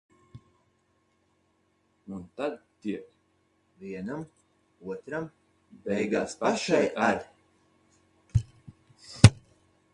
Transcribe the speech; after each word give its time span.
Un 2.19 2.23
tad 2.39 2.55
tiek. 2.85 3.05
Vienam, 3.83 4.25
otram, 4.95 5.29
beigās 5.87 6.37
pašai 6.43 6.83
ar. 7.09 7.25